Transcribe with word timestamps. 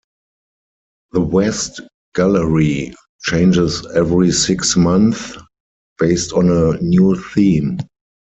The 1.11 1.21
West 1.21 1.79
Gallery 2.15 2.95
changes 3.21 3.85
every 3.95 4.31
six 4.31 4.75
months 4.75 5.37
based 5.99 6.33
on 6.33 6.49
a 6.49 6.81
new 6.81 7.15
theme. 7.35 7.77